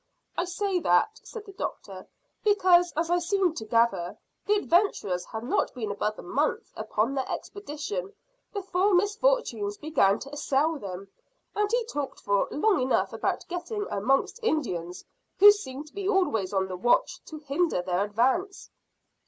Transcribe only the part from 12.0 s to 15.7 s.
for long enough about getting amongst Indians who